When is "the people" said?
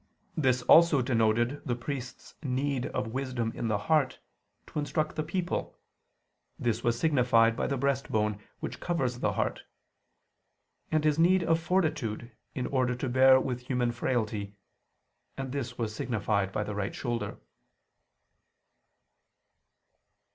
5.15-5.77